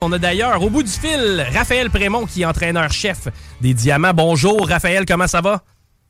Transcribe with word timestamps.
On 0.00 0.12
a 0.12 0.18
d'ailleurs 0.20 0.62
au 0.62 0.70
bout 0.70 0.84
du 0.84 0.92
fil 0.92 1.44
Raphaël 1.52 1.90
Prémont 1.90 2.24
qui 2.24 2.42
est 2.42 2.44
entraîneur-chef 2.44 3.26
des 3.60 3.74
Diamants. 3.74 4.12
Bonjour 4.14 4.68
Raphaël, 4.68 5.04
comment 5.04 5.26
ça 5.26 5.40
va? 5.40 5.62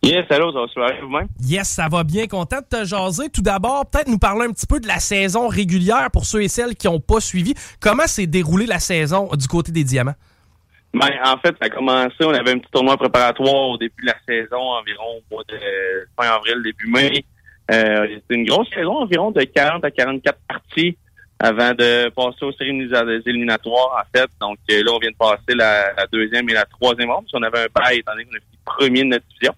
Yes, 0.03 0.27
allô, 0.28 0.53
ça 0.53 0.61
va 0.61 0.69
super 0.69 1.06
vous-même? 1.06 1.28
Yes, 1.41 1.69
ça 1.69 1.89
va 1.91 2.05
bien. 2.05 2.27
Content 2.27 2.58
de 2.58 2.67
te 2.78 2.84
jaser. 2.84 3.30
Tout 3.30 3.41
d'abord, 3.41 3.86
peut-être 3.86 4.08
nous 4.08 4.19
parler 4.19 4.45
un 4.45 4.53
petit 4.53 4.67
peu 4.67 4.78
de 4.78 4.86
la 4.86 4.98
saison 4.98 5.48
régulière 5.48 6.11
pour 6.12 6.27
ceux 6.27 6.42
et 6.42 6.48
celles 6.48 6.77
qui 6.77 6.86
n'ont 6.86 7.00
pas 7.00 7.19
suivi. 7.20 7.55
Comment 7.80 8.06
s'est 8.06 8.27
déroulée 8.27 8.67
la 8.67 8.78
saison 8.78 9.30
du 9.34 9.48
côté 9.48 9.72
des 9.72 9.84
Diamants? 9.84 10.14
Ben, 10.92 11.08
en 11.25 11.39
fait, 11.39 11.56
ça 11.58 11.67
a 11.67 11.70
commencé, 11.70 12.14
on 12.20 12.34
avait 12.34 12.50
un 12.52 12.58
petit 12.58 12.70
tournoi 12.70 12.98
préparatoire 12.98 13.70
au 13.70 13.78
début 13.78 14.02
de 14.02 14.08
la 14.08 14.17
saison, 14.28 14.61
environ 14.61 15.17
au 15.17 15.34
mois 15.34 15.45
de 15.48 15.56
fin 16.20 16.28
avril, 16.28 16.61
début 16.62 16.91
mai. 16.91 17.25
Euh, 17.70 18.06
C'était 18.17 18.34
une 18.34 18.45
grosse 18.47 18.69
saison, 18.69 18.98
environ 18.98 19.30
de 19.30 19.42
40 19.45 19.83
à 19.83 19.91
44 19.91 20.39
parties 20.47 20.98
avant 21.41 21.72
de 21.72 22.08
passer 22.11 22.44
aux 22.44 22.53
séries 22.53 22.89
éliminatoires, 23.27 24.05
en 24.05 24.19
fait. 24.19 24.28
Donc 24.41 24.58
euh, 24.70 24.83
là, 24.83 24.92
on 24.92 24.98
vient 24.98 25.11
de 25.11 25.17
passer 25.17 25.55
la, 25.55 25.95
deuxième 26.12 26.48
et 26.50 26.55
la 26.55 26.64
troisième 26.64 27.11
ronde. 27.11 27.27
On 27.33 27.42
avait 27.42 27.64
un 27.64 27.67
bail, 27.75 27.98
étant 27.98 28.12
donné 28.12 28.25
qu'on 28.25 28.36
a 28.36 28.41
fini 28.41 28.58
premier 28.64 29.00
de 29.00 29.08
notre 29.08 29.27
division 29.28 29.55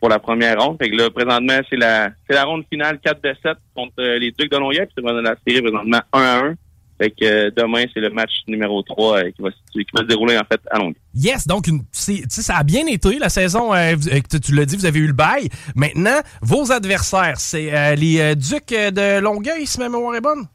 pour 0.00 0.08
la 0.08 0.18
première 0.18 0.60
ronde. 0.60 0.76
Fait 0.80 0.90
que 0.90 0.96
là, 0.96 1.10
présentement, 1.10 1.60
c'est 1.68 1.76
la 1.76 2.10
c'est 2.28 2.34
la 2.34 2.44
ronde 2.44 2.64
finale 2.70 2.98
4 3.00 3.22
de 3.22 3.34
7 3.42 3.56
contre 3.74 3.92
euh, 4.00 4.18
les 4.18 4.32
Ducs 4.32 4.50
de 4.50 4.56
Longueuil. 4.56 4.86
Puis 4.86 5.04
c'est 5.06 5.22
la 5.22 5.36
série 5.46 5.62
présentement 5.62 6.00
1 6.12 6.20
à 6.20 6.44
1. 6.46 6.54
Fait 7.00 7.10
que 7.10 7.24
euh, 7.24 7.50
demain, 7.56 7.84
c'est 7.94 8.00
le 8.00 8.10
match 8.10 8.30
numéro 8.46 8.82
3 8.82 9.18
euh, 9.18 9.30
qui, 9.30 9.40
va, 9.40 9.50
se 9.50 10.06
dérouler 10.06 10.36
en 10.36 10.44
fait 10.44 10.60
à 10.70 10.78
Longueuil. 10.78 11.00
Yes, 11.14 11.46
donc 11.46 11.66
une, 11.66 11.82
ça 11.92 12.56
a 12.56 12.62
bien 12.62 12.86
été 12.86 13.18
la 13.18 13.30
saison. 13.30 13.72
euh, 13.72 13.96
tu 14.42 14.54
l'as 14.54 14.66
dit, 14.66 14.76
vous 14.76 14.84
avez 14.84 14.98
eu 14.98 15.06
le 15.06 15.14
bail. 15.14 15.48
Maintenant, 15.74 16.18
vos 16.42 16.70
adversaires, 16.70 17.40
c'est 17.40 17.96
les 17.96 18.36
Ducs 18.36 18.68
de 18.68 19.18
Longueuil, 19.20 19.66
si 19.66 19.78
ma 19.78 19.88
mémoire 19.88 20.14
est 20.14 20.20
bonne? 20.20 20.46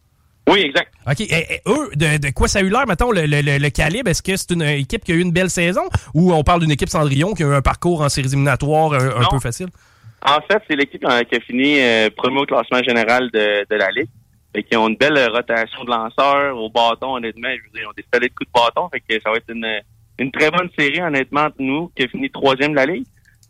Oui, 0.48 0.60
exact. 0.60 0.94
OK. 1.10 1.22
Et, 1.22 1.26
et 1.56 1.62
eux, 1.68 1.90
de, 1.96 2.18
de 2.28 2.30
quoi 2.32 2.48
ça 2.48 2.60
a 2.60 2.62
eu 2.62 2.70
l'air, 2.70 2.86
mettons, 2.88 3.12
le, 3.12 3.26
le- 3.26 3.42
le- 3.42 3.58
le 3.58 3.70
calibre? 3.70 4.10
Est-ce 4.10 4.22
que 4.22 4.36
c'est 4.36 4.52
une 4.52 4.62
équipe 4.62 5.04
qui 5.04 5.12
a 5.12 5.16
eu 5.16 5.22
une 5.22 5.32
belle 5.32 5.50
saison 5.50 5.82
ou 6.14 6.34
on 6.34 6.44
parle 6.44 6.62
d'une 6.62 6.72
équipe 6.72 6.90
Cendrillon 6.90 7.34
qui 7.34 7.44
a 7.44 7.48
eu 7.48 7.54
un 7.54 7.62
parcours 7.62 8.02
en 8.02 8.10
séries 8.10 8.28
éliminatoires 8.28 8.94
un, 8.94 9.22
un 9.22 9.26
peu 9.32 9.40
facile? 9.40 9.68
En 10.22 10.40
fait, 10.42 10.62
c'est 10.70 10.76
l'équipe 10.76 11.04
euh, 11.06 11.24
qui 11.24 11.36
a 11.36 11.40
fini 11.40 11.80
euh, 11.82 12.10
premier 12.16 12.42
au 12.42 12.46
classement 12.46 12.82
général 12.84 13.30
de, 13.32 13.66
de 13.70 13.76
la 13.76 13.90
Ligue. 13.92 14.10
Fait 14.56 14.64
qu'ils 14.64 14.78
ont 14.78 14.88
une 14.88 14.96
belle 14.98 15.18
euh, 15.18 15.30
rotation 15.30 15.84
de 15.84 15.90
lanceurs 15.90 16.58
au 16.58 16.70
bâton, 16.70 17.16
honnêtement. 17.16 17.50
Je 17.50 17.64
veux 17.64 17.70
dire, 17.74 17.82
ils 17.84 17.88
ont 17.88 17.94
des 17.98 18.06
solides 18.14 18.34
coups 18.36 18.50
de 18.50 18.60
bâton. 18.60 18.90
Fait 18.90 19.00
que 19.02 19.22
ça 19.24 19.30
va 19.32 19.38
être 19.38 19.50
une, 19.50 19.68
une 20.20 20.32
très 20.32 20.50
bonne 20.52 20.70
série, 20.78 21.02
honnêtement, 21.02 21.42
entre 21.42 21.58
nous, 21.60 21.92
qui 21.96 22.04
a 22.04 22.08
fini 22.08 22.30
troisième 22.30 22.72
de 22.72 22.76
la 22.78 22.86
Ligue. 22.86 23.06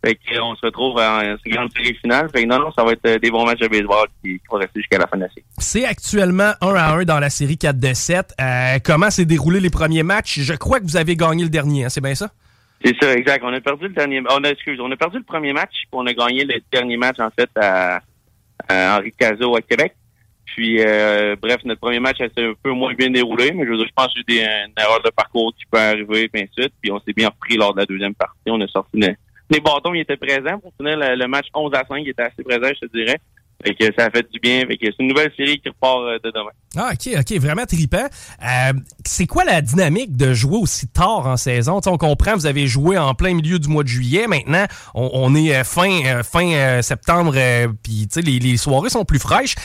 Fait 0.05 0.16
qu'on 0.16 0.55
se 0.55 0.63
retrouve 0.63 0.99
en 0.99 1.35
grande 1.47 1.71
série 1.75 1.95
finale. 1.95 2.29
Fait 2.29 2.43
que 2.43 2.47
non, 2.47 2.59
non, 2.59 2.71
ça 2.71 2.83
va 2.83 2.91
être 2.91 3.07
euh, 3.07 3.17
des 3.17 3.31
bons 3.31 3.43
matchs 3.43 3.61
de 3.61 3.67
baseball 3.67 4.07
qui, 4.23 4.39
vont 4.51 4.57
rester 4.57 4.79
jusqu'à 4.79 4.99
la 4.99 5.07
fin 5.07 5.17
de 5.17 5.23
la 5.23 5.29
série. 5.29 5.45
C'est 5.57 5.83
actuellement 5.83 6.51
1 6.61 6.75
à 6.75 6.93
1 6.93 7.05
dans 7.05 7.19
la 7.19 7.31
série 7.31 7.57
4 7.57 7.79
de 7.79 7.91
7. 7.91 8.35
Euh, 8.39 8.77
comment 8.83 9.09
s'est 9.09 9.25
déroulé 9.25 9.59
les 9.59 9.71
premiers 9.71 10.03
matchs? 10.03 10.41
Je 10.41 10.53
crois 10.53 10.79
que 10.79 10.83
vous 10.83 10.97
avez 10.97 11.16
gagné 11.16 11.43
le 11.43 11.49
dernier, 11.49 11.85
hein, 11.85 11.89
c'est 11.89 12.01
bien 12.01 12.13
ça? 12.13 12.29
C'est 12.83 12.95
ça, 13.01 13.13
exact. 13.13 13.43
On 13.43 13.51
a 13.51 13.59
perdu 13.61 13.88
le 13.88 13.93
dernier, 13.93 14.21
on 14.29 14.43
a, 14.43 14.49
excuse, 14.49 14.79
on 14.79 14.91
a 14.91 14.95
perdu 14.95 15.17
le 15.17 15.23
premier 15.23 15.53
match, 15.53 15.71
puis 15.71 15.93
on 15.93 16.05
a 16.05 16.13
gagné 16.13 16.43
le 16.43 16.61
dernier 16.72 16.97
match 16.97 17.19
en 17.19 17.31
fait 17.31 17.49
à, 17.55 17.99
à 18.69 18.97
Henri 18.97 19.11
Cazot 19.11 19.55
à 19.55 19.61
Québec. 19.61 19.95
Puis 20.45 20.81
euh, 20.81 21.35
bref, 21.41 21.61
notre 21.66 21.81
premier 21.81 21.99
match 21.99 22.22
a 22.22 22.25
été 22.25 22.45
un 22.45 22.53
peu 22.61 22.69
moins 22.72 22.93
bien 22.93 23.09
déroulé, 23.09 23.51
mais 23.53 23.66
je 23.66 23.72
veux 23.72 23.77
dire, 23.77 23.87
je 23.87 23.93
pense 23.95 24.13
que 24.13 24.19
j'ai 24.27 24.35
eu 24.35 24.37
des, 24.37 24.43
une 24.43 24.73
erreur 24.77 25.01
de 25.03 25.09
parcours 25.09 25.51
qui 25.57 25.66
peut 25.66 25.79
arriver, 25.79 26.29
de 26.31 26.47
suite. 26.55 26.73
Puis 26.79 26.91
on 26.91 26.99
s'est 26.99 27.13
bien 27.13 27.29
repris 27.29 27.57
lors 27.57 27.73
de 27.73 27.79
la 27.79 27.87
deuxième 27.87 28.13
partie. 28.13 28.35
On 28.47 28.61
a 28.61 28.67
sorti 28.67 28.99
le- 28.99 29.16
les 29.50 29.59
bâtons, 29.59 29.94
étaient 29.94 30.17
présents 30.17 30.59
pour 30.59 30.73
finir 30.78 30.97
le, 30.97 31.28
match 31.28 31.47
11 31.53 31.72
à 31.73 31.83
5, 31.88 31.97
il 32.00 32.09
était 32.09 32.23
assez 32.23 32.44
présent, 32.44 32.67
je 32.73 32.88
te 32.88 32.97
dirais. 32.97 33.19
Fait 33.63 33.73
que 33.73 33.85
ça 33.97 34.07
a 34.07 34.09
fait 34.11 34.29
du 34.31 34.39
bien. 34.39 34.63
Que 34.66 34.75
c'est 34.81 35.00
une 35.00 35.07
nouvelle 35.07 35.31
série 35.35 35.59
qui 35.59 35.69
repart 35.69 36.00
euh, 36.01 36.19
de 36.23 36.29
demain. 36.29 36.51
Ah, 36.75 36.91
OK, 36.94 37.09
OK, 37.17 37.39
vraiment 37.39 37.66
trippant. 37.66 38.05
Euh, 38.44 38.73
c'est 39.05 39.28
quoi 39.28 39.45
la 39.45 39.61
dynamique 39.61 40.16
de 40.17 40.34
jouer 40.34 40.57
aussi 40.57 40.88
tard 40.88 41.25
en 41.25 41.38
saison? 41.38 41.79
On 41.85 41.97
comprend, 41.97 42.35
vous 42.35 42.45
avez 42.47 42.67
joué 42.67 42.97
en 42.97 43.13
plein 43.16 43.34
milieu 43.34 43.57
du 43.57 43.69
mois 43.69 43.84
de 43.84 43.88
juillet. 43.88 44.28
Maintenant, 44.28 44.66
on, 44.94 45.34
est 45.35 45.55
euh, 45.55 45.63
fin, 45.63 46.03
euh, 46.05 46.23
fin 46.23 46.81
septembre, 46.81 47.35
puis 47.81 48.07
les, 48.16 48.57
soirées 48.57 48.89
sont 48.89 49.05
plus 49.05 49.19
fraîches. 49.19 49.55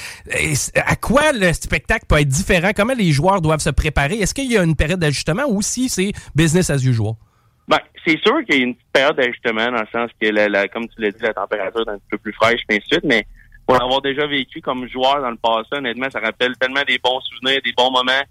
À 0.77 0.97
quoi 0.97 1.33
le 1.33 1.53
spectacle 1.53 2.07
peut 2.07 2.21
être 2.21 2.29
différent? 2.29 2.71
Comment 2.75 2.95
les 2.95 3.11
joueurs 3.11 3.41
doivent 3.41 3.61
se 3.61 3.71
préparer? 3.71 4.19
Est-ce 4.19 4.35
qu'il 4.35 4.51
y 4.51 4.57
a 4.57 4.63
une 4.63 4.77
période 4.77 5.01
d'ajustement 5.01 5.45
ou 5.49 5.63
si 5.63 5.89
c'est 5.89 6.13
business 6.35 6.71
as 6.71 6.85
usual? 6.85 7.15
Ben, 7.71 7.79
c'est 8.05 8.19
sûr 8.21 8.45
qu'il 8.45 8.57
y 8.57 8.61
a 8.63 8.65
une 8.65 8.75
petite 8.75 8.93
période 8.93 9.17
d'ajustement 9.17 9.67
dans 9.71 9.81
le 9.83 9.87
sens 9.93 10.11
que, 10.21 10.27
la, 10.29 10.49
la- 10.49 10.67
comme 10.69 10.89
tu 10.89 11.01
l'as 11.01 11.13
dit, 11.13 11.23
la 11.23 11.33
température 11.33 11.83
est 11.87 11.91
un 11.93 11.99
petit 11.99 12.09
peu 12.11 12.19
plus 12.19 12.33
fraîche, 12.33 12.63
de 12.69 12.75
suite, 12.85 13.05
mais 13.05 13.25
pour 13.65 13.79
l'avoir 13.79 14.01
déjà 14.03 14.27
vécu 14.27 14.61
comme 14.61 14.89
joueur 14.89 15.21
dans 15.23 15.31
le 15.31 15.37
passé, 15.37 15.69
honnêtement, 15.73 16.11
ça 16.11 16.19
rappelle 16.19 16.57
tellement 16.59 16.83
des 16.87 16.99
bons 16.99 17.21
souvenirs, 17.21 17.61
des 17.65 17.73
bons 17.77 17.93
moments 17.93 18.23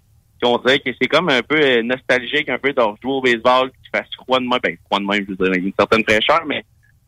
qu'on 0.42 0.58
dirait 0.58 0.78
que 0.80 0.90
c'est 1.00 1.08
comme 1.08 1.30
un 1.30 1.40
peu 1.42 1.58
euh, 1.58 1.82
nostalgique, 1.82 2.48
un 2.50 2.58
peu 2.58 2.72
de 2.74 2.80
jouer 3.02 3.12
au 3.12 3.20
baseball, 3.22 3.70
qu'il 3.70 3.90
fasse 3.98 4.08
froid 4.14 4.38
de 4.40 4.44
même, 4.46 4.58
ben 4.62 4.76
froid 4.86 4.98
de 5.00 5.04
même, 5.06 5.24
je 5.24 5.30
veux 5.30 5.36
dire, 5.36 5.46
avec 5.46 5.62
une 5.64 5.72
certaine 5.78 6.02
fraîcheur, 6.04 6.42
mais 6.46 6.62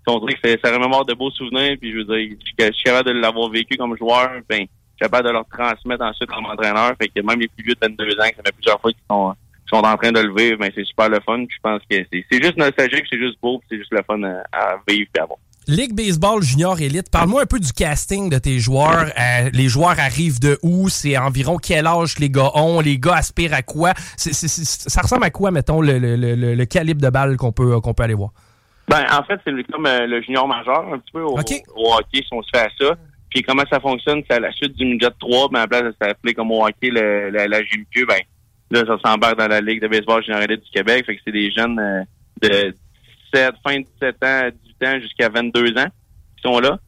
on 0.07 0.19
dirait 0.21 0.35
que 0.35 0.41
c'est- 0.43 0.61
ça 0.65 0.73
remémore 0.73 1.05
de 1.05 1.13
beaux 1.15 1.31
souvenirs, 1.31 1.77
puis 1.81 1.93
je 1.93 1.99
veux 1.99 2.05
dire, 2.05 2.37
je 2.59 2.65
suis- 2.73 2.83
capable 2.85 3.09
de 3.13 3.19
l'avoir 3.21 3.51
vécu 3.51 3.77
comme 3.77 3.97
joueur, 3.99 4.31
ben, 4.49 4.61
je 4.61 4.65
suis 4.65 4.99
capable 5.01 5.29
de 5.29 5.33
leur 5.33 5.45
transmettre 5.49 6.03
ensuite 6.05 6.31
comme 6.31 6.47
entraîneur, 6.47 6.93
fait 7.01 7.09
que 7.09 7.21
même 7.21 7.41
les 7.41 7.49
plus 7.49 7.65
vieux 7.65 7.75
de 7.75 7.81
22 7.87 8.13
ans, 8.19 8.25
ça 8.37 8.43
fait 8.45 8.53
plusieurs 8.55 8.81
fois 8.81 8.91
qu'ils 8.93 9.01
sont 9.11 9.35
sont 9.73 9.83
en 9.85 9.97
train 9.97 10.13
de 10.13 10.21
le 10.21 10.35
vivre, 10.35 10.59
ben 10.59 10.71
c'est 10.75 10.85
super 10.85 11.09
le 11.09 11.19
fun. 11.25 11.39
Je 11.49 11.57
pense 11.63 11.81
que 11.91 11.97
c'est 12.11 12.43
juste 12.43 12.57
nostalgique, 12.57 13.05
c'est 13.11 13.19
juste 13.19 13.39
beau, 13.43 13.61
c'est 13.71 13.79
juste 13.79 13.93
le 13.93 14.01
fun 14.07 14.23
à, 14.23 14.43
à 14.53 14.77
vivre 14.89 15.09
et 15.17 15.21
à 15.21 15.27
voir. 15.27 15.39
Ligue 15.69 15.95
Baseball 15.95 16.43
Junior 16.43 16.81
Elite, 16.81 17.09
parle-moi 17.09 17.43
un 17.43 17.47
peu 17.47 17.61
du 17.61 17.73
casting 17.73 18.29
de 18.29 18.39
tes 18.39 18.59
joueurs. 18.59 19.07
Euh, 19.17 19.49
les 19.53 19.69
joueurs 19.69 19.95
arrivent 20.01 20.41
de 20.41 20.59
où? 20.63 20.89
C'est 20.89 21.17
environ 21.17 21.57
quel 21.57 21.87
âge 21.87 22.19
les 22.19 22.31
gars 22.31 22.51
ont? 22.57 22.81
Les 22.81 22.99
gars 22.99 23.15
aspirent 23.15 23.55
à 23.55 23.63
quoi? 23.63 23.93
Ça 24.17 25.01
ressemble 25.03 25.23
à 25.25 25.31
quoi, 25.31 25.53
mettons, 25.53 25.81
le, 25.81 25.99
le- 26.01 26.17
le- 26.17 26.55
le 26.57 26.65
calibre 26.65 27.01
de 27.01 27.11
balle 27.11 27.37
qu'on 27.37 27.53
peut, 27.53 27.79
qu'on 27.81 27.95
peut 27.95 28.03
aller 28.03 28.15
voir? 28.15 28.31
Ben, 28.89 29.05
en 29.13 29.23
fait, 29.23 29.39
c'est 29.47 29.53
comme 29.73 29.87
euh, 29.87 30.07
le 30.09 30.21
junior 30.23 30.49
majeur, 30.49 30.85
un 30.93 30.99
petit 30.99 31.13
peu, 31.13 31.23
au, 31.23 31.39
hockey, 31.39 31.63
si 32.13 32.25
on 32.33 32.43
se 32.43 32.49
fait 32.53 32.67
à 32.67 32.69
ça. 32.81 32.97
Puis 33.31 33.43
comment 33.43 33.63
ça 33.71 33.79
fonctionne, 33.79 34.21
c'est 34.29 34.37
à 34.37 34.41
la 34.41 34.51
suite 34.53 34.77
du 34.77 34.85
midget 34.85 35.09
3, 35.21 35.49
mais 35.53 35.61
à 35.61 35.63
la 35.63 35.69
place 35.69 35.83
de 35.85 35.95
s'appeler 36.03 36.35
comme 36.35 36.51
au 36.51 36.67
hockey 36.67 36.91
le, 36.91 37.31
la, 37.31 37.47
la 37.47 37.61
GMQ, 37.63 38.05
ben, 38.07 38.19
là, 38.73 38.85
ça 38.87 38.99
s'embarque 39.05 39.39
dans 39.39 39.49
la 39.49 39.61
Ligue 39.61 39.83
de 39.83 39.89
baseball 39.89 40.23
élite 40.27 40.65
du 40.65 40.71
Québec. 40.71 41.05
Fait 41.07 41.17
que 41.17 41.23
c'est 41.25 41.33
des 41.33 41.51
jeunes 41.51 41.79
euh, 41.79 42.03
de 42.41 42.75
17, 43.33 43.55
fin 43.65 43.79
de 43.79 43.87
17 44.01 44.17
ans 44.25 44.41
à 44.47 44.51
18 44.51 44.85
ans 44.85 45.01
jusqu'à 45.01 45.29
22 45.29 45.79
ans 45.79 45.89
qui 46.37 46.43
sont 46.43 46.59
là. 46.59 46.79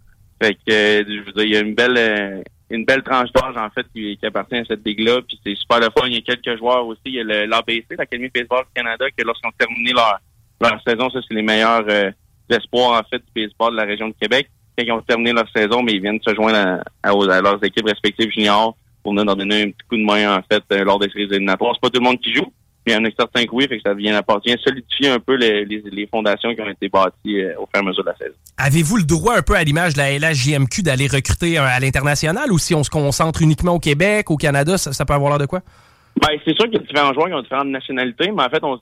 Fait 0.43 0.55
que, 0.55 0.61
euh, 0.73 1.05
je 1.07 1.25
veux 1.25 1.33
dire, 1.33 1.45
il 1.45 1.53
y 1.53 1.57
a 1.57 1.61
une 1.61 1.75
belle... 1.75 1.97
euh, 1.97 2.43
une 2.71 2.87
belle 2.87 3.03
tranche 3.03 3.31
d'âge, 3.33 3.57
en 3.57 3.71
fait, 3.71 3.87
qui, 3.95 4.17
qui 4.17 4.27
appartient 4.27 4.57
à 4.57 4.65
cette 4.65 4.85
ligue-là. 4.85 5.21
Puis 5.29 5.39
c'est 5.45 5.55
super 5.55 5.79
le 5.79 5.91
fun. 5.97 6.07
Il 6.07 6.15
y 6.15 6.17
a 6.17 6.21
quelques 6.23 6.59
joueurs 6.59 6.85
aussi. 6.87 7.03
Il 7.05 7.13
y 7.13 7.21
a 7.21 7.47
l'ABC, 7.47 7.85
l'Académie 7.97 8.31
de 8.31 8.41
baseball 8.41 8.65
du 8.65 8.73
Canada, 8.75 9.05
que 9.17 9.23
lorsqu'ils 9.23 9.47
ont 9.47 9.53
terminé 9.57 9.93
leur, 9.93 10.19
leur 10.61 10.83
saison, 10.83 11.09
ça, 11.11 11.21
c'est 11.29 11.35
les 11.35 11.43
meilleurs 11.43 11.85
espoirs, 12.49 13.01
en 13.01 13.09
fait, 13.09 13.19
du 13.19 13.43
baseball 13.47 13.73
de 13.73 13.77
la 13.77 13.85
région 13.85 14.09
de 14.09 14.15
Québec. 14.19 14.49
Quand 14.77 14.85
ils 14.85 14.93
ont 14.93 15.03
terminé 15.03 15.33
leur 15.33 15.49
saison, 15.55 15.83
mais 15.83 15.93
ils 15.93 16.01
viennent 16.01 16.19
se 16.27 16.35
joindre 16.35 16.81
à, 17.03 17.11
à 17.11 17.41
leurs 17.43 17.63
équipes 17.63 17.87
respectives 17.87 18.33
juniors 18.33 18.75
pour 19.05 19.13
venir 19.13 19.27
leur 19.27 19.37
donner 19.37 19.63
un 19.63 19.67
petit 19.67 19.87
coup 19.89 19.97
de 19.97 20.03
main, 20.03 20.39
en 20.39 20.43
fait, 20.51 20.65
euh, 20.73 20.83
lors 20.83 20.99
des 20.99 21.09
séries 21.11 21.29
éliminatoires. 21.31 21.73
C'est 21.75 21.81
pas 21.81 21.91
tout 21.91 22.01
le 22.01 22.09
monde 22.09 22.19
qui 22.19 22.35
joue. 22.35 22.53
il 22.87 22.93
y 22.93 22.97
en 22.97 23.05
a 23.05 23.09
certains 23.17 23.45
que 23.45 23.51
oui, 23.53 23.69
fait 23.69 23.77
que 23.77 23.83
ça 23.83 23.95
vient 23.95 24.17
apporter, 24.17 24.57
solidifier 24.65 25.11
un 25.11 25.21
peu 25.21 25.37
les, 25.37 25.65
les, 25.65 26.07
fondations 26.07 26.55
qui 26.55 26.61
ont 26.61 26.69
été 26.69 26.89
bâties 26.89 27.41
euh, 27.41 27.55
au 27.59 27.67
fur 27.67 27.77
et 27.77 27.79
à 27.79 27.83
mesure 27.83 28.03
de 28.03 28.09
la 28.09 28.17
saison. 28.17 28.35
Avez-vous 28.57 28.97
le 28.97 29.05
droit, 29.05 29.37
un 29.37 29.43
peu 29.43 29.55
à 29.55 29.63
l'image 29.63 29.93
de 29.93 29.99
la 29.99 30.19
LHJMQ, 30.19 30.83
d'aller 30.83 31.07
recruter 31.07 31.59
à 31.59 31.79
l'international 31.79 32.51
ou 32.51 32.59
si 32.59 32.75
on 32.75 32.83
se 32.83 32.91
concentre 32.91 33.43
uniquement 33.43 33.75
au 33.75 33.79
Québec, 33.81 34.31
au 34.31 34.37
Canada, 34.37 34.79
ça, 34.79 35.05
peut 35.05 35.15
avoir 35.15 35.31
l'air 35.31 35.39
de 35.39 35.47
quoi? 35.47 35.61
Ben, 36.27 36.39
c'est 36.45 36.57
sûr 36.57 36.65
qu'il 36.65 36.75
y 36.75 36.79
a 36.79 36.81
différents 36.81 37.13
joueurs 37.13 37.27
qui 37.27 37.35
ont 37.35 37.43
différentes 37.43 37.69
nationalités, 37.69 38.31
mais 38.31 38.45
en 38.45 38.49
fait, 38.49 38.63
on, 38.63 38.79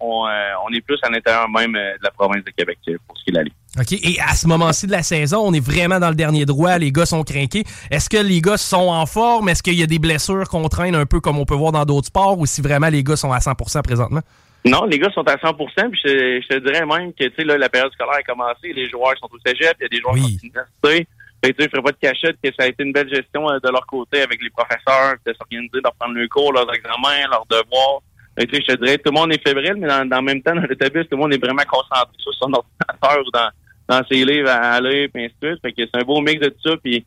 on, 0.00 0.26
euh, 0.26 0.30
on 0.66 0.74
est 0.74 0.80
plus 0.82 0.98
à 1.02 1.08
l'intérieur 1.08 1.48
même 1.48 1.74
euh, 1.74 1.96
de 1.96 2.02
la 2.02 2.10
province 2.10 2.44
de 2.44 2.50
Québec 2.50 2.78
pour 3.06 3.16
ce 3.16 3.24
qui 3.24 3.30
est 3.30 3.34
la 3.34 3.42
Ligue. 3.44 3.54
OK. 3.78 3.92
Et 3.92 4.20
à 4.20 4.34
ce 4.34 4.46
moment-ci 4.46 4.86
de 4.86 4.92
la 4.92 5.02
saison, 5.02 5.40
on 5.42 5.54
est 5.54 5.64
vraiment 5.64 5.98
dans 5.98 6.10
le 6.10 6.14
dernier 6.14 6.44
droit. 6.44 6.76
Les 6.76 6.92
gars 6.92 7.06
sont 7.06 7.22
craqués. 7.22 7.64
Est-ce 7.90 8.10
que 8.10 8.18
les 8.18 8.42
gars 8.42 8.58
sont 8.58 8.88
en 8.88 9.06
forme? 9.06 9.48
Est-ce 9.48 9.62
qu'il 9.62 9.78
y 9.78 9.82
a 9.82 9.86
des 9.86 9.98
blessures 9.98 10.48
qu'on 10.50 10.68
traîne 10.68 10.94
un 10.94 11.06
peu 11.06 11.20
comme 11.20 11.38
on 11.38 11.46
peut 11.46 11.54
voir 11.54 11.72
dans 11.72 11.84
d'autres 11.86 12.08
sports 12.08 12.38
ou 12.38 12.44
si 12.44 12.60
vraiment 12.60 12.88
les 12.88 13.02
gars 13.02 13.16
sont 13.16 13.32
à 13.32 13.38
100% 13.38 13.82
présentement? 13.82 14.20
Non, 14.64 14.84
les 14.84 14.98
gars 14.98 15.10
sont 15.10 15.26
à 15.26 15.36
100% 15.36 15.90
puis 15.90 16.00
je, 16.04 16.46
te 16.46 16.58
dirais 16.58 16.84
même 16.84 17.12
que 17.14 17.24
tu 17.24 17.34
sais, 17.36 17.44
là, 17.44 17.56
la 17.56 17.68
période 17.68 17.92
scolaire 17.92 18.18
a 18.18 18.22
commencé, 18.22 18.72
les 18.72 18.88
joueurs 18.88 19.14
sont 19.18 19.28
au 19.32 19.38
cégep, 19.44 19.76
il 19.80 19.82
y 19.82 19.86
a 19.86 19.88
des 19.88 20.00
joueurs 20.00 20.14
qui 20.14 20.20
sont 20.20 20.26
à 20.26 20.42
l'université. 20.42 21.08
Je 21.42 21.64
ne 21.64 21.68
ferai 21.68 21.82
pas 21.82 21.92
de 21.92 21.96
cachette 22.00 22.36
que 22.42 22.50
ça 22.56 22.64
a 22.64 22.68
été 22.68 22.84
une 22.84 22.92
belle 22.92 23.12
gestion 23.12 23.50
euh, 23.50 23.58
de 23.58 23.68
leur 23.68 23.84
côté 23.86 24.22
avec 24.22 24.42
les 24.42 24.50
professeurs, 24.50 25.16
de 25.26 25.32
s'organiser, 25.34 25.80
de 25.80 25.88
reprendre 25.88 26.14
le 26.14 26.28
cours, 26.28 26.52
leurs 26.52 26.72
examens, 26.72 27.28
leurs 27.30 27.46
devoirs. 27.46 28.00
je 28.38 28.44
te 28.44 28.84
dirais, 28.84 28.98
tout 28.98 29.10
le 29.12 29.20
monde 29.20 29.32
est 29.32 29.46
fébrile, 29.46 29.74
mais 29.76 29.88
dans, 29.88 30.08
dans 30.08 30.18
le 30.18 30.22
même 30.22 30.42
temps, 30.42 30.54
dans 30.54 30.62
l'autobus, 30.62 31.08
tout 31.08 31.16
le 31.16 31.22
monde 31.22 31.34
est 31.34 31.44
vraiment 31.44 31.64
concentré 31.68 32.14
sur 32.18 32.32
son 32.34 32.52
ordinateur 32.52 33.26
ou 33.26 33.30
dans, 33.32 33.50
dans 33.88 34.06
ses 34.08 34.24
livres 34.24 34.50
à 34.50 34.74
aller, 34.74 35.08
puis 35.08 35.24
ainsi 35.24 35.34
de 35.42 35.48
suite. 35.48 35.62
Fait 35.62 35.72
que 35.72 35.82
c'est 35.82 36.00
un 36.00 36.04
beau 36.04 36.20
mix 36.20 36.40
de 36.40 36.48
tout 36.48 36.70
ça. 36.70 36.76
Puis 36.82 37.04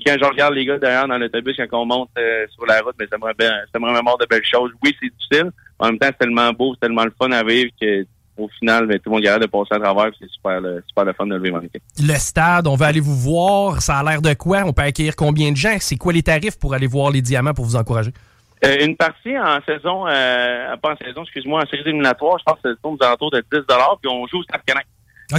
quand 0.00 0.16
je 0.18 0.24
regarde 0.24 0.54
les 0.54 0.64
gars 0.64 0.78
derrière 0.78 1.08
dans 1.08 1.18
l'autobus 1.18 1.56
quand 1.56 1.82
on 1.82 1.86
monte 1.86 2.10
euh, 2.18 2.46
sur 2.54 2.64
la 2.66 2.80
route, 2.80 2.94
mais 2.98 3.06
ça 3.08 3.18
me 3.18 3.24
ça 3.72 3.78
me 3.78 3.86
remémore 3.86 4.18
de 4.18 4.26
belles 4.26 4.44
choses. 4.44 4.70
Oui, 4.82 4.96
c'est 5.00 5.10
difficile. 5.10 5.50
En 5.78 5.86
même 5.86 5.98
temps, 5.98 6.06
c'est 6.06 6.18
tellement 6.18 6.52
beau, 6.52 6.74
c'est 6.74 6.86
tellement 6.86 7.04
le 7.04 7.12
fun 7.20 7.30
à 7.32 7.42
vivre 7.42 7.70
que 7.80 8.04
au 8.36 8.48
final, 8.48 8.86
ben, 8.86 8.98
tout 8.98 9.10
le 9.10 9.12
monde 9.12 9.22
garde 9.22 9.42
de 9.42 9.46
passer 9.46 9.74
à 9.74 9.78
travers, 9.78 10.10
c'est 10.18 10.30
super, 10.30 10.60
super 10.86 11.04
le 11.04 11.12
fun 11.12 11.26
de 11.26 11.36
le 11.36 11.54
en 11.54 11.60
équipe. 11.60 11.82
Le 12.00 12.14
stade, 12.14 12.66
on 12.66 12.74
va 12.74 12.86
aller 12.86 13.00
vous 13.00 13.16
voir. 13.16 13.82
Ça 13.82 13.98
a 13.98 14.02
l'air 14.02 14.22
de 14.22 14.34
quoi? 14.34 14.62
On 14.64 14.72
peut 14.72 14.82
accueillir 14.82 15.16
combien 15.16 15.50
de 15.50 15.56
gens? 15.56 15.76
C'est 15.80 15.96
quoi 15.96 16.12
les 16.12 16.22
tarifs 16.22 16.58
pour 16.58 16.74
aller 16.74 16.86
voir 16.86 17.10
les 17.10 17.22
diamants 17.22 17.54
pour 17.54 17.64
vous 17.64 17.76
encourager? 17.76 18.12
Euh, 18.64 18.76
une 18.84 18.96
partie 18.96 19.36
en 19.36 19.60
saison, 19.66 20.06
euh, 20.06 20.76
pas 20.76 20.92
en 20.92 20.96
saison, 20.96 21.22
excuse-moi, 21.24 21.62
en 21.62 21.66
série 21.66 21.82
éliminatoire, 21.82 22.38
je 22.38 22.44
pense 22.44 22.60
que 22.62 22.72
c'est 22.72 22.88
aux 22.88 22.96
alentours 23.00 23.32
de 23.32 23.44
10 23.52 23.60
puis 24.00 24.10
on 24.10 24.26
joue 24.28 24.38
au 24.38 24.42
Stade 24.44 24.62
Canac. 24.64 24.86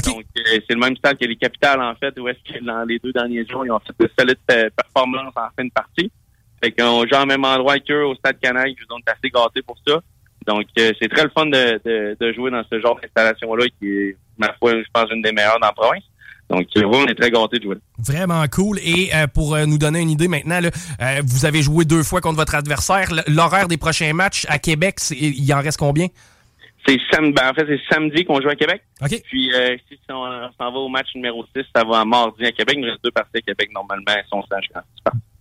Donc, 0.06 0.26
euh, 0.38 0.42
c'est 0.68 0.74
le 0.74 0.80
même 0.80 0.98
stade 0.98 1.18
que 1.18 1.26
les 1.26 1.36
capitales, 1.36 1.82
en 1.82 1.94
fait, 1.96 2.18
où 2.20 2.28
est-ce 2.28 2.40
que 2.52 2.64
dans 2.64 2.84
les 2.84 3.00
deux 3.00 3.14
derniers 3.14 3.46
jours, 3.46 3.66
ils 3.66 3.72
ont 3.72 3.80
fait 3.80 3.94
de 3.98 4.10
solides 4.18 4.72
performances 4.76 5.34
en 5.36 5.48
fin 5.56 5.64
de 5.64 5.72
partie. 5.72 6.12
Fait 6.62 6.72
qu'on 6.72 7.06
joue 7.06 7.16
au 7.16 7.26
même 7.26 7.46
endroit 7.46 7.80
qu'eux 7.80 8.06
au 8.06 8.16
stade 8.16 8.40
Canac. 8.42 8.70
Ils 8.70 8.86
sont 8.90 9.00
assez 9.06 9.30
gâtés 9.30 9.62
pour 9.62 9.78
ça. 9.88 10.02
Donc, 10.48 10.66
euh, 10.80 10.92
c'est 11.02 11.08
très 11.08 11.24
le 11.24 11.32
fun 11.36 11.46
de, 11.46 12.16
de, 12.20 12.34
jouer 12.34 12.52
dans 12.52 12.64
ce 12.72 12.80
genre 12.80 13.00
d'installation-là 13.00 13.66
qui 13.80 13.88
est, 13.88 14.18
ma 14.38 14.54
foi, 14.54 14.72
je 14.74 14.88
pense, 14.94 15.10
une 15.12 15.22
des 15.22 15.32
meilleures 15.32 15.60
dans 15.60 15.68
la 15.68 15.74
province. 15.74 16.04
Donc, 16.50 16.68
on 16.76 17.06
est 17.06 17.16
très 17.16 17.32
gâtés 17.32 17.58
de 17.58 17.64
jouer. 17.64 17.78
Vraiment 17.98 18.44
cool. 18.52 18.78
Et 18.80 19.10
pour 19.34 19.58
nous 19.66 19.78
donner 19.78 20.02
une 20.02 20.10
idée 20.10 20.28
maintenant, 20.28 20.60
là, 20.60 20.70
vous 21.24 21.46
avez 21.46 21.62
joué 21.62 21.86
deux 21.86 22.04
fois 22.04 22.22
contre 22.22 22.38
votre 22.38 22.54
adversaire. 22.54 23.08
L'horaire 23.28 23.68
des 23.68 23.78
prochains 23.78 24.14
matchs 24.14 24.46
à 24.50 24.60
Québec, 24.60 24.98
il 25.12 25.52
en 25.54 25.62
reste 25.62 25.80
combien? 25.80 26.08
C'est 26.86 27.00
samedi, 27.12 27.32
ben, 27.32 27.50
en 27.50 27.54
fait, 27.54 27.66
c'est 27.66 27.94
samedi 27.94 28.26
qu'on 28.26 28.42
joue 28.42 28.50
à 28.50 28.56
Québec. 28.56 28.84
OK. 29.02 29.22
Puis 29.24 29.54
euh, 29.54 29.78
si 29.88 29.98
on, 30.10 30.26
s'en 30.60 30.72
va 30.72 30.80
au 30.80 30.90
match 30.90 31.08
numéro 31.16 31.46
6, 31.56 31.64
ça 31.74 31.84
va 31.86 32.02
à 32.02 32.06
mardi 32.06 32.46
à 32.46 32.52
Québec. 32.52 32.76
Il 32.78 32.82
nous 32.82 32.90
reste 32.90 33.04
deux 33.04 33.12
parties 33.12 33.38
à 33.38 33.42
Québec 33.42 33.70
normalement. 33.74 34.04
Elles 34.08 34.26
sont 34.30 34.44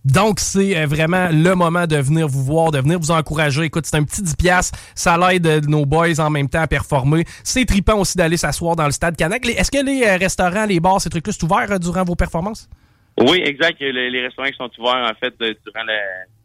donc, 0.05 0.41
c'est 0.41 0.77
euh, 0.77 0.85
vraiment 0.85 1.29
le 1.31 1.55
moment 1.55 1.87
de 1.87 1.95
venir 1.95 2.27
vous 2.27 2.43
voir, 2.43 2.71
de 2.71 2.79
venir 2.79 2.99
vous 2.99 3.11
encourager. 3.11 3.63
Écoute, 3.63 3.85
c'est 3.85 3.95
un 3.95 4.03
petit 4.03 4.21
10$. 4.21 4.71
Ça 4.95 5.17
l'aide 5.17 5.47
euh, 5.47 5.61
nos 5.61 5.85
boys 5.85 6.19
en 6.19 6.29
même 6.29 6.49
temps 6.49 6.61
à 6.61 6.67
performer. 6.67 7.23
C'est 7.43 7.65
tripant 7.65 7.97
aussi 7.99 8.17
d'aller 8.17 8.35
s'asseoir 8.35 8.75
dans 8.75 8.85
le 8.85 8.91
stade 8.91 9.15
Canac. 9.15 9.47
Est-ce 9.47 9.71
que 9.71 9.83
les 9.83 10.05
restaurants, 10.17 10.65
les 10.65 10.81
bars, 10.81 10.99
ces 10.99 11.09
trucs-là, 11.09 11.31
sont 11.31 11.45
ouverts 11.45 11.79
durant 11.79 12.03
vos 12.03 12.15
performances? 12.15 12.69
Oui, 13.17 13.41
exact. 13.45 13.79
Les, 13.79 14.21
restaurants 14.21 14.49
qui 14.49 14.57
sont 14.57 14.69
ouverts, 14.77 15.09
en 15.09 15.13
fait, 15.17 15.33
durant, 15.39 15.85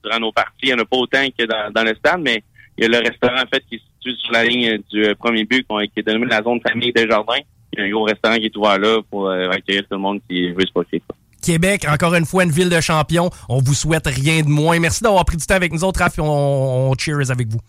durant 0.05 0.21
nos 0.21 0.33
parties. 0.33 0.53
Il 0.63 0.69
n'y 0.69 0.75
en 0.75 0.79
a 0.79 0.85
pas 0.85 0.97
autant 0.97 1.27
que 1.37 1.45
dans, 1.45 1.83
le 1.83 1.95
stade, 1.97 2.21
mais 2.21 2.45
il 2.77 2.83
y 2.83 2.85
a 2.87 3.01
le 3.01 3.09
restaurant, 3.09 3.43
en 3.43 3.47
fait, 3.53 3.65
qui 3.69 3.77
est 3.77 3.83
situé 3.97 4.15
sur 4.23 4.33
la 4.33 4.45
ligne 4.45 4.79
du 4.93 5.05
euh, 5.05 5.15
premier 5.17 5.45
but, 5.45 5.67
qui 5.67 6.01
est 6.01 6.03
dénommé 6.03 6.27
la 6.27 6.43
zone 6.43 6.61
famille 6.61 6.93
des 6.93 7.09
jardins. 7.09 7.41
Il 7.73 7.81
y 7.81 7.83
a 7.83 7.87
un 7.87 7.91
gros 7.91 8.05
restaurant 8.05 8.37
qui 8.37 8.47
est 8.47 8.57
ouvert 8.57 8.79
là 8.79 9.01
pour 9.11 9.29
euh, 9.29 9.51
accueillir 9.51 9.83
tout 9.83 9.95
le 9.95 9.99
monde 9.99 10.21
qui 10.29 10.53
veut 10.53 10.65
se 10.65 10.73
passer. 10.73 11.03
Québec, 11.43 11.87
encore 11.89 12.15
une 12.15 12.27
fois, 12.27 12.45
une 12.45 12.51
ville 12.51 12.71
de 12.71 12.81
champions. 12.81 13.31
On 13.49 13.61
vous 13.61 13.75
souhaite 13.75 14.07
rien 14.07 14.43
de 14.43 14.49
moins. 14.49 14.79
Merci 14.79 15.03
d'avoir 15.03 15.25
pris 15.25 15.37
du 15.37 15.47
temps 15.47 15.55
avec 15.55 15.73
nous 15.73 15.85
autres, 15.85 16.01
Raph, 16.01 16.19
on, 16.19 16.91
on 16.91 16.95
cheers 16.99 17.31
avec 17.31 17.49
vous. 17.49 17.61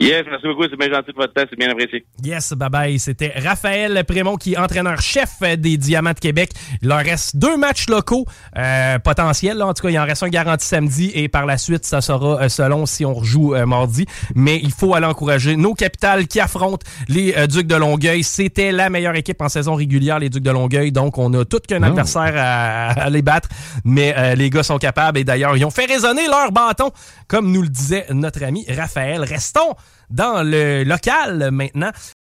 Yes, 0.00 0.24
merci 0.30 0.46
beaucoup. 0.46 0.62
C'est 0.62 0.78
bien 0.78 0.88
gentil 0.88 1.12
de 1.12 1.16
votre 1.16 1.34
temps. 1.34 1.42
C'est 1.50 1.58
bien 1.58 1.70
apprécié. 1.70 2.06
Yes, 2.24 2.54
bye 2.54 2.70
bye. 2.70 2.98
C'était 2.98 3.34
Raphaël 3.36 4.02
Prémont 4.08 4.36
qui 4.36 4.54
est 4.54 4.56
entraîneur-chef 4.56 5.42
des 5.58 5.76
Diamants 5.76 6.14
de 6.14 6.18
Québec. 6.18 6.52
Il 6.80 6.88
leur 6.88 7.00
reste 7.00 7.36
deux 7.36 7.58
matchs 7.58 7.86
locaux 7.86 8.24
euh, 8.56 8.98
potentiels. 8.98 9.62
En 9.62 9.74
tout 9.74 9.82
cas, 9.82 9.90
il 9.90 9.98
en 9.98 10.06
reste 10.06 10.22
un 10.22 10.30
garanti 10.30 10.66
samedi 10.66 11.12
et 11.14 11.28
par 11.28 11.44
la 11.44 11.58
suite, 11.58 11.84
ça 11.84 12.00
sera 12.00 12.40
euh, 12.40 12.48
selon 12.48 12.86
si 12.86 13.04
on 13.04 13.12
rejoue 13.12 13.54
euh, 13.54 13.66
mardi. 13.66 14.06
Mais 14.34 14.58
il 14.62 14.72
faut 14.72 14.94
aller 14.94 15.04
encourager 15.04 15.56
nos 15.56 15.74
capitales 15.74 16.26
qui 16.28 16.40
affrontent 16.40 16.86
les 17.08 17.34
Ducs 17.46 17.66
de 17.66 17.76
Longueuil. 17.76 18.24
C'était 18.24 18.72
la 18.72 18.88
meilleure 18.88 19.16
équipe 19.16 19.42
en 19.42 19.50
saison 19.50 19.74
régulière, 19.74 20.18
les 20.18 20.30
Ducs 20.30 20.42
de 20.42 20.50
Longueuil. 20.50 20.92
Donc, 20.92 21.18
on 21.18 21.30
a 21.34 21.44
tout 21.44 21.60
qu'un 21.68 21.82
oh. 21.82 21.86
adversaire 21.86 22.32
à, 22.36 23.10
les 23.10 23.20
battre. 23.20 23.50
Mais 23.84 24.34
les 24.34 24.48
gars 24.48 24.62
sont 24.62 24.78
capables. 24.78 25.18
Et 25.18 25.24
d'ailleurs, 25.24 25.58
ils 25.58 25.64
ont 25.66 25.70
fait 25.70 25.84
résonner 25.84 26.26
leur 26.26 26.52
bâton, 26.52 26.90
comme 27.28 27.52
nous 27.52 27.60
le 27.60 27.68
disait 27.68 28.06
notre 28.10 28.42
ami 28.42 28.64
Raphaël. 28.66 29.24
Restons 29.24 29.76
dans 30.10 30.42
le 30.42 30.84
local 30.84 31.50
maintenant. 31.50 31.92